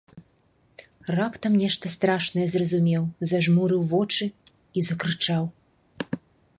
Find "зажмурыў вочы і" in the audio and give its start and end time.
3.33-4.79